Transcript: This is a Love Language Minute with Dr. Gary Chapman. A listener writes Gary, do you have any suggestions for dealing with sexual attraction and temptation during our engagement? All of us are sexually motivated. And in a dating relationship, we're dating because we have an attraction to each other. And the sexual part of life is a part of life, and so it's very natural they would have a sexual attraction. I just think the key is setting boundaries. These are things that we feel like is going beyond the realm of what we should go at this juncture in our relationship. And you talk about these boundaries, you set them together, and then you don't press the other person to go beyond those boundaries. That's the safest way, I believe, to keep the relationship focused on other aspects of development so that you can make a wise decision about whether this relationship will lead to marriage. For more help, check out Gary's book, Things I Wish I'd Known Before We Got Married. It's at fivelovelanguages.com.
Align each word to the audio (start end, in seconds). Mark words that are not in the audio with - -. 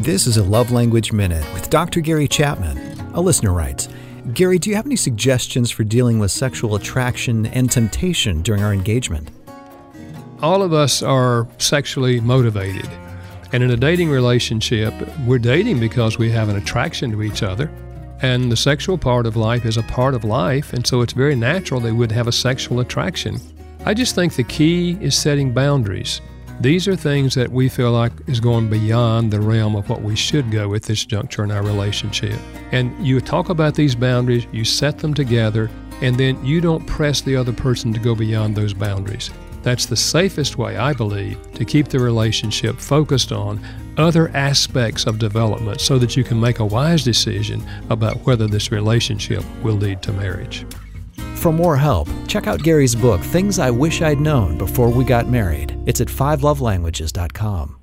This 0.00 0.26
is 0.26 0.38
a 0.38 0.42
Love 0.42 0.72
Language 0.72 1.12
Minute 1.12 1.44
with 1.52 1.68
Dr. 1.68 2.00
Gary 2.00 2.26
Chapman. 2.26 2.78
A 3.12 3.20
listener 3.20 3.52
writes 3.52 3.86
Gary, 4.32 4.58
do 4.58 4.70
you 4.70 4.76
have 4.76 4.86
any 4.86 4.96
suggestions 4.96 5.70
for 5.70 5.84
dealing 5.84 6.18
with 6.18 6.30
sexual 6.30 6.74
attraction 6.74 7.44
and 7.44 7.70
temptation 7.70 8.40
during 8.40 8.62
our 8.62 8.72
engagement? 8.72 9.30
All 10.40 10.62
of 10.62 10.72
us 10.72 11.02
are 11.02 11.46
sexually 11.58 12.18
motivated. 12.18 12.88
And 13.52 13.62
in 13.62 13.72
a 13.72 13.76
dating 13.76 14.08
relationship, 14.08 14.94
we're 15.26 15.38
dating 15.38 15.80
because 15.80 16.16
we 16.16 16.30
have 16.30 16.48
an 16.48 16.56
attraction 16.56 17.10
to 17.10 17.22
each 17.22 17.42
other. 17.42 17.70
And 18.22 18.50
the 18.50 18.56
sexual 18.56 18.96
part 18.96 19.26
of 19.26 19.36
life 19.36 19.66
is 19.66 19.76
a 19.76 19.82
part 19.82 20.14
of 20.14 20.24
life, 20.24 20.72
and 20.72 20.86
so 20.86 21.02
it's 21.02 21.12
very 21.12 21.36
natural 21.36 21.78
they 21.78 21.92
would 21.92 22.12
have 22.12 22.26
a 22.26 22.32
sexual 22.32 22.80
attraction. 22.80 23.38
I 23.84 23.92
just 23.92 24.14
think 24.14 24.34
the 24.34 24.44
key 24.44 24.96
is 25.02 25.14
setting 25.14 25.52
boundaries. 25.52 26.22
These 26.60 26.86
are 26.88 26.94
things 26.94 27.34
that 27.36 27.50
we 27.50 27.70
feel 27.70 27.90
like 27.90 28.12
is 28.26 28.38
going 28.38 28.68
beyond 28.68 29.30
the 29.30 29.40
realm 29.40 29.74
of 29.76 29.88
what 29.88 30.02
we 30.02 30.14
should 30.14 30.50
go 30.50 30.74
at 30.74 30.82
this 30.82 31.06
juncture 31.06 31.42
in 31.42 31.50
our 31.50 31.62
relationship. 31.62 32.38
And 32.70 32.94
you 33.04 33.18
talk 33.22 33.48
about 33.48 33.74
these 33.74 33.94
boundaries, 33.94 34.46
you 34.52 34.66
set 34.66 34.98
them 34.98 35.14
together, 35.14 35.70
and 36.02 36.16
then 36.16 36.44
you 36.44 36.60
don't 36.60 36.86
press 36.86 37.22
the 37.22 37.34
other 37.34 37.54
person 37.54 37.94
to 37.94 37.98
go 37.98 38.14
beyond 38.14 38.56
those 38.56 38.74
boundaries. 38.74 39.30
That's 39.62 39.86
the 39.86 39.96
safest 39.96 40.58
way, 40.58 40.76
I 40.76 40.92
believe, 40.92 41.40
to 41.54 41.64
keep 41.64 41.88
the 41.88 41.98
relationship 41.98 42.76
focused 42.76 43.32
on 43.32 43.64
other 43.96 44.28
aspects 44.36 45.06
of 45.06 45.18
development 45.18 45.80
so 45.80 45.98
that 45.98 46.14
you 46.14 46.24
can 46.24 46.38
make 46.38 46.58
a 46.58 46.66
wise 46.66 47.02
decision 47.02 47.66
about 47.88 48.18
whether 48.26 48.46
this 48.46 48.70
relationship 48.70 49.42
will 49.62 49.76
lead 49.76 50.02
to 50.02 50.12
marriage. 50.12 50.66
For 51.36 51.52
more 51.52 51.78
help, 51.78 52.06
check 52.30 52.46
out 52.46 52.62
Gary's 52.62 52.94
book, 52.94 53.20
Things 53.20 53.58
I 53.58 53.70
Wish 53.70 54.00
I'd 54.00 54.20
Known 54.20 54.56
Before 54.56 54.88
We 54.88 55.04
Got 55.04 55.28
Married. 55.28 55.76
It's 55.86 56.00
at 56.00 56.08
fivelovelanguages.com. 56.08 57.79